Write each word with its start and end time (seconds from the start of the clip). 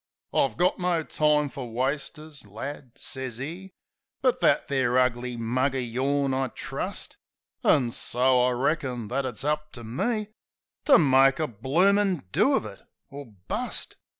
"I 0.33 0.51
got 0.57 0.79
no 0.79 1.03
time 1.03 1.47
fer 1.49 1.63
wasters, 1.63 2.47
lad," 2.47 2.93
sez 2.95 3.39
'e, 3.39 3.71
"But 4.23 4.39
that 4.41 4.67
there 4.67 4.97
ugly 4.97 5.37
mug 5.37 5.75
o' 5.75 5.77
yourn 5.77 6.33
I 6.33 6.47
trust." 6.47 7.17
An' 7.63 7.91
so 7.91 8.41
I 8.45 8.49
reckon 8.53 9.09
that 9.09 9.27
it's 9.27 9.43
up 9.43 9.71
to 9.73 9.83
me 9.83 10.29
To 10.85 10.97
make 10.97 11.37
a 11.39 11.45
bloomin' 11.45 12.23
do 12.31 12.55
of 12.55 12.65
it 12.65 12.81
or 13.11 13.27
bust. 13.47 13.95